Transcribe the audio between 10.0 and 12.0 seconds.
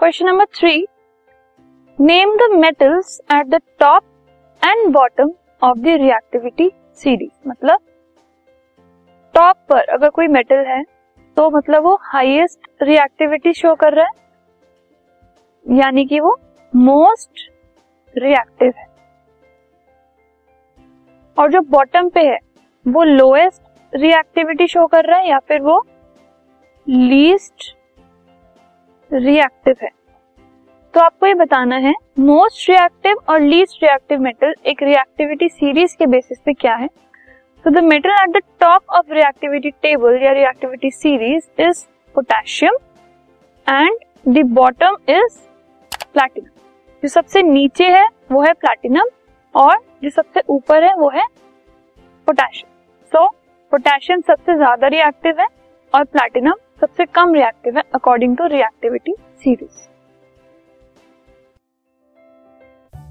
कोई मेटल है तो मतलब वो